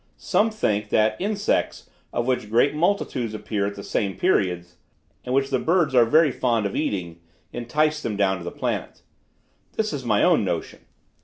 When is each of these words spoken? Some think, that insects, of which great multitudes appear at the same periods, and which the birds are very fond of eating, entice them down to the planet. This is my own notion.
Some 0.17 0.49
think, 0.49 0.89
that 0.89 1.15
insects, 1.21 1.87
of 2.11 2.25
which 2.25 2.49
great 2.49 2.73
multitudes 2.73 3.35
appear 3.35 3.67
at 3.67 3.75
the 3.75 3.83
same 3.83 4.17
periods, 4.17 4.77
and 5.23 5.35
which 5.35 5.51
the 5.51 5.59
birds 5.59 5.93
are 5.93 6.05
very 6.05 6.31
fond 6.31 6.65
of 6.65 6.75
eating, 6.75 7.19
entice 7.53 8.01
them 8.01 8.15
down 8.17 8.39
to 8.39 8.43
the 8.43 8.49
planet. 8.49 9.03
This 9.73 9.93
is 9.93 10.03
my 10.03 10.23
own 10.23 10.43
notion. 10.43 10.79